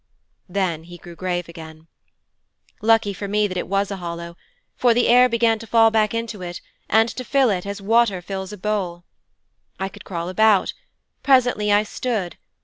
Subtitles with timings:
[0.49, 1.85] Then he grew grave again.
[2.81, 4.35] 'Lucky for me that it was a hollow.
[4.75, 8.19] For the air began to fall back into it and to fill it as water
[8.19, 9.03] fills a bowl.
[9.79, 10.73] I could crawl about.
[11.21, 12.37] Presently I stood.